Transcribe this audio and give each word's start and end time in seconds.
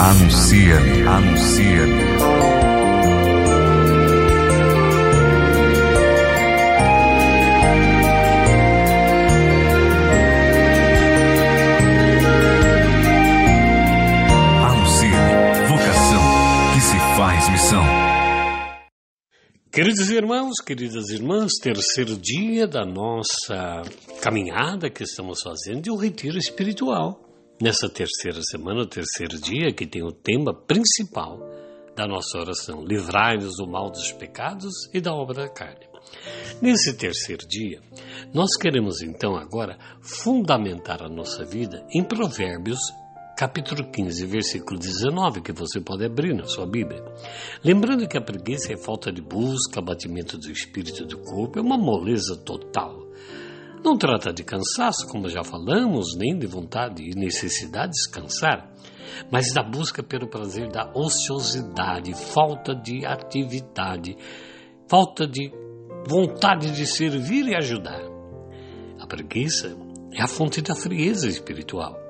Anuncia-me, 0.00 1.02
anuncia-me. 1.02 2.02
Anuncia-me, 14.62 15.66
vocação 15.66 16.22
que 16.74 16.80
se 16.80 16.96
faz 17.16 17.48
missão. 17.50 17.82
Queridos 19.72 20.10
irmãos, 20.10 20.54
queridas 20.64 21.10
irmãs, 21.10 21.54
terceiro 21.60 22.16
dia 22.16 22.68
da 22.68 22.86
nossa 22.86 23.82
caminhada 24.22 24.88
que 24.88 25.02
estamos 25.02 25.42
fazendo 25.42 25.82
de 25.82 25.90
um 25.90 25.96
retiro 25.96 26.38
espiritual. 26.38 27.27
Nessa 27.60 27.88
terceira 27.88 28.40
semana, 28.42 28.82
o 28.82 28.86
terceiro 28.86 29.36
dia, 29.36 29.72
que 29.72 29.84
tem 29.84 30.00
o 30.02 30.12
tema 30.12 30.54
principal 30.54 31.40
da 31.96 32.06
nossa 32.06 32.38
oração: 32.38 32.84
livrai-nos 32.84 33.56
do 33.56 33.66
mal 33.66 33.90
dos 33.90 34.12
pecados 34.12 34.88
e 34.94 35.00
da 35.00 35.12
obra 35.12 35.42
da 35.42 35.48
carne. 35.48 35.88
Nesse 36.62 36.96
terceiro 36.96 37.46
dia, 37.48 37.80
nós 38.32 38.56
queremos 38.56 39.02
então 39.02 39.36
agora 39.36 39.76
fundamentar 40.00 41.02
a 41.02 41.08
nossa 41.08 41.44
vida 41.44 41.84
em 41.92 42.04
Provérbios 42.04 42.78
capítulo 43.36 43.88
15, 43.90 44.26
versículo 44.26 44.78
19, 44.80 45.40
que 45.40 45.52
você 45.52 45.80
pode 45.80 46.04
abrir 46.04 46.34
na 46.34 46.44
sua 46.44 46.66
Bíblia. 46.66 47.04
Lembrando 47.62 48.08
que 48.08 48.18
a 48.18 48.20
preguiça 48.20 48.72
é 48.72 48.76
falta 48.76 49.12
de 49.12 49.22
busca, 49.22 49.78
abatimento 49.78 50.36
do 50.36 50.50
espírito 50.50 51.04
e 51.04 51.06
do 51.06 51.18
corpo, 51.18 51.56
é 51.56 51.62
uma 51.62 51.78
moleza 51.78 52.36
total. 52.36 53.06
Não 53.84 53.96
trata 53.96 54.32
de 54.32 54.42
cansaço, 54.42 55.06
como 55.08 55.28
já 55.28 55.42
falamos, 55.42 56.16
nem 56.16 56.38
de 56.38 56.46
vontade 56.46 57.02
e 57.02 57.14
necessidade 57.14 57.92
de 57.92 57.98
descansar, 57.98 58.70
mas 59.30 59.52
da 59.52 59.62
busca 59.62 60.02
pelo 60.02 60.28
prazer 60.28 60.68
da 60.68 60.90
ociosidade, 60.94 62.14
falta 62.14 62.74
de 62.74 63.06
atividade, 63.06 64.16
falta 64.88 65.26
de 65.26 65.52
vontade 66.08 66.72
de 66.72 66.86
servir 66.86 67.46
e 67.46 67.56
ajudar. 67.56 68.02
A 69.00 69.06
preguiça 69.06 69.76
é 70.12 70.22
a 70.22 70.26
fonte 70.26 70.60
da 70.60 70.74
frieza 70.74 71.28
espiritual 71.28 72.08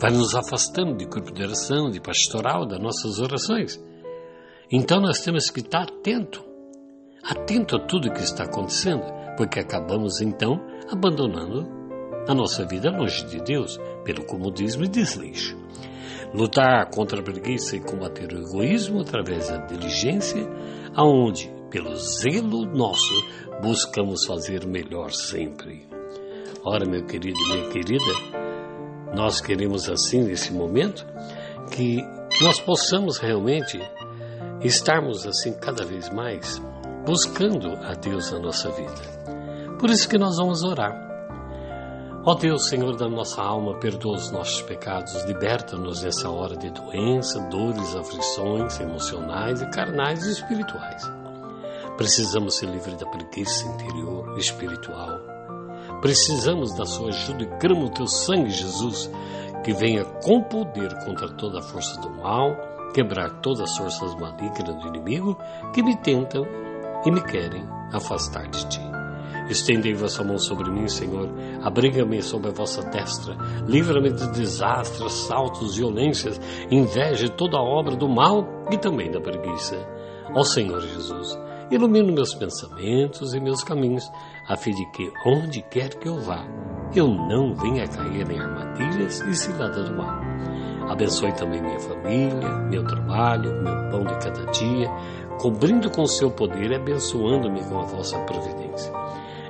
vai 0.00 0.12
nos 0.12 0.34
afastando 0.34 0.96
de 0.96 1.06
corpo 1.06 1.32
de 1.32 1.42
oração, 1.42 1.90
de 1.90 2.00
pastoral, 2.00 2.64
das 2.64 2.80
nossas 2.80 3.18
orações. 3.18 3.82
Então 4.70 5.00
nós 5.00 5.20
temos 5.20 5.50
que 5.50 5.60
estar 5.60 5.82
atento, 5.82 6.44
atento 7.22 7.76
a 7.76 7.80
tudo 7.80 8.12
que 8.12 8.22
está 8.22 8.44
acontecendo, 8.44 9.02
porque 9.38 9.60
acabamos 9.60 10.20
então 10.20 10.60
abandonando 10.90 11.64
a 12.26 12.34
nossa 12.34 12.66
vida 12.66 12.90
longe 12.90 13.24
de 13.24 13.40
Deus 13.40 13.78
pelo 14.04 14.24
comodismo 14.24 14.84
e 14.84 14.88
desleixo. 14.88 15.56
Lutar 16.34 16.90
contra 16.90 17.20
a 17.20 17.22
preguiça 17.22 17.76
e 17.76 17.80
combater 17.80 18.32
o 18.32 18.40
egoísmo 18.40 19.00
através 19.00 19.48
da 19.48 19.58
diligência, 19.58 20.44
aonde, 20.92 21.48
pelo 21.70 21.94
zelo 21.96 22.66
nosso, 22.66 23.14
buscamos 23.62 24.26
fazer 24.26 24.66
melhor 24.66 25.12
sempre. 25.12 25.86
Ora, 26.64 26.84
meu 26.84 27.06
querido 27.06 27.38
e 27.38 27.48
minha 27.48 27.68
querida, 27.70 28.12
nós 29.14 29.40
queremos 29.40 29.88
assim 29.88 30.24
nesse 30.24 30.52
momento 30.52 31.06
que 31.70 32.02
nós 32.42 32.58
possamos 32.58 33.18
realmente 33.18 33.78
estarmos 34.62 35.24
assim 35.28 35.52
cada 35.52 35.84
vez 35.84 36.10
mais 36.10 36.60
buscando 37.08 37.72
a 37.86 37.94
Deus 37.94 38.30
na 38.32 38.38
nossa 38.38 38.70
vida. 38.70 38.92
Por 39.80 39.88
isso 39.88 40.06
que 40.06 40.18
nós 40.18 40.36
vamos 40.36 40.62
orar. 40.62 40.94
Ó 42.22 42.34
Deus, 42.34 42.68
Senhor 42.68 42.96
da 42.96 43.08
nossa 43.08 43.40
alma, 43.40 43.78
perdoa 43.80 44.14
os 44.14 44.30
nossos 44.30 44.60
pecados, 44.60 45.24
liberta-nos 45.24 46.02
dessa 46.02 46.28
hora 46.28 46.54
de 46.54 46.68
doença, 46.70 47.40
dores, 47.48 47.96
aflições 47.96 48.78
emocionais 48.78 49.62
e 49.62 49.70
carnais 49.70 50.26
e 50.26 50.32
espirituais. 50.32 51.02
Precisamos 51.96 52.58
ser 52.58 52.66
livres 52.66 52.98
da 52.98 53.06
preguiça 53.06 53.66
interior, 53.66 54.36
espiritual, 54.36 55.18
Precisamos 56.02 56.74
da 56.74 56.84
sua 56.84 57.08
ajuda 57.08 57.42
e 57.42 57.58
cramo 57.58 57.86
o 57.86 57.90
teu 57.90 58.06
sangue, 58.06 58.50
Jesus, 58.50 59.10
que 59.64 59.72
venha 59.72 60.04
com 60.04 60.42
poder 60.42 60.94
contra 61.04 61.28
toda 61.28 61.58
a 61.58 61.62
força 61.62 62.00
do 62.02 62.10
mal, 62.10 62.54
quebrar 62.94 63.40
todas 63.40 63.62
as 63.62 63.76
forças 63.76 64.14
malignas 64.14 64.76
do 64.76 64.88
inimigo 64.88 65.36
que 65.72 65.82
me 65.82 65.96
tentam 65.96 66.46
e 67.08 67.10
me 67.10 67.22
querem 67.22 67.66
afastar 67.90 68.46
de 68.48 68.68
ti. 68.68 68.80
Estendei 69.48 69.94
vossa 69.94 70.22
mão 70.22 70.38
sobre 70.38 70.70
mim, 70.70 70.86
Senhor, 70.88 71.26
abriga-me 71.62 72.22
sob 72.22 72.48
a 72.48 72.52
vossa 72.52 72.82
destra, 72.82 73.34
livra-me 73.66 74.12
de 74.12 74.30
desastres, 74.32 75.00
assaltos, 75.00 75.76
violências, 75.76 76.38
inveja 76.70 77.30
toda 77.30 77.56
a 77.56 77.62
obra 77.62 77.96
do 77.96 78.06
mal 78.06 78.46
e 78.70 78.76
também 78.76 79.10
da 79.10 79.22
preguiça. 79.22 79.76
Ó 80.34 80.44
Senhor 80.44 80.82
Jesus, 80.82 81.38
ilumina 81.70 82.12
meus 82.12 82.34
pensamentos 82.34 83.32
e 83.32 83.40
meus 83.40 83.64
caminhos, 83.64 84.04
a 84.46 84.54
fim 84.54 84.72
de 84.72 84.84
que, 84.90 85.10
onde 85.24 85.62
quer 85.62 85.94
que 85.94 86.08
eu 86.08 86.20
vá, 86.20 86.44
eu 86.94 87.08
não 87.08 87.54
venha 87.54 87.88
cair 87.88 88.30
em 88.30 88.38
armadilhas 88.38 89.20
e 89.22 89.34
ciladas 89.34 89.88
do 89.88 89.96
mal. 89.96 90.27
Abençoe 90.88 91.32
também 91.32 91.60
minha 91.60 91.78
família, 91.80 92.48
meu 92.70 92.84
trabalho, 92.84 93.62
meu 93.62 93.90
pão 93.90 94.04
de 94.04 94.14
cada 94.24 94.44
dia, 94.52 94.88
cobrindo 95.38 95.90
com 95.90 96.02
o 96.02 96.08
seu 96.08 96.30
poder 96.30 96.70
e 96.70 96.74
abençoando-me 96.76 97.62
com 97.64 97.80
a 97.80 97.84
vossa 97.84 98.18
providência. 98.20 98.92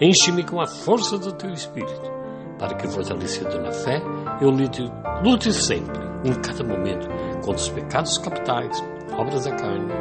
Enche-me 0.00 0.44
com 0.44 0.60
a 0.60 0.66
força 0.66 1.18
do 1.18 1.32
teu 1.32 1.50
Espírito, 1.50 2.10
para 2.58 2.74
que, 2.74 2.86
fortalecido 2.88 3.60
na 3.60 3.72
fé, 3.72 4.00
eu 4.40 4.50
lute, 4.50 4.90
lute 5.24 5.52
sempre, 5.52 6.00
em 6.24 6.34
cada 6.34 6.62
momento, 6.62 7.08
contra 7.44 7.62
os 7.62 7.68
pecados 7.68 8.18
capitais, 8.18 8.82
obras 9.18 9.44
da 9.44 9.52
carne, 9.52 9.92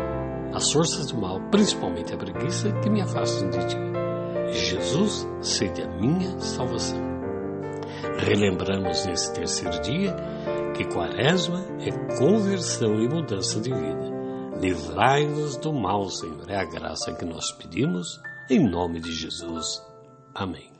as 0.53 0.71
forças 0.71 1.07
do 1.07 1.19
mal, 1.19 1.39
principalmente 1.51 2.13
a 2.13 2.17
preguiça, 2.17 2.71
que 2.81 2.89
me 2.89 3.01
afastam 3.01 3.49
de 3.49 3.65
ti. 3.67 3.77
Jesus 4.51 5.27
seja 5.41 5.85
a 5.85 5.99
minha 5.99 6.39
salvação. 6.39 7.01
Relembramos 8.17 9.05
nesse 9.05 9.33
terceiro 9.33 9.81
dia 9.81 10.15
que 10.73 10.85
Quaresma 10.85 11.63
é 11.79 11.91
conversão 12.17 13.01
e 13.01 13.07
mudança 13.07 13.61
de 13.61 13.71
vida. 13.71 14.11
Livrai-nos 14.59 15.57
do 15.57 15.73
mal, 15.73 16.09
Senhor. 16.09 16.49
É 16.49 16.57
a 16.57 16.65
graça 16.65 17.13
que 17.13 17.25
nós 17.25 17.51
pedimos, 17.51 18.19
em 18.49 18.59
nome 18.59 18.99
de 18.99 19.11
Jesus. 19.11 19.81
Amém. 20.33 20.72